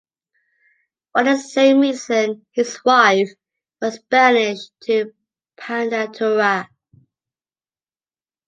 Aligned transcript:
For 1.13 1.25
the 1.25 1.37
same 1.37 1.81
reason, 1.81 2.47
his 2.53 2.79
wife 2.83 3.29
was 3.83 3.99
banished 3.99 4.71
to 4.85 5.13
Pandataria. 5.59 6.67